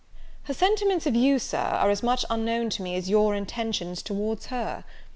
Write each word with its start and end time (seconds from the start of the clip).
"Her 0.45 0.53
sentiments 0.55 1.05
of 1.05 1.13
you, 1.15 1.37
Sir, 1.37 1.59
are 1.59 1.91
as 1.91 2.01
much 2.01 2.25
unknown 2.31 2.71
to 2.71 2.81
me, 2.81 2.95
as 2.95 3.07
your 3.07 3.35
intentions 3.35 4.01
towards 4.01 4.47
her. 4.47 4.83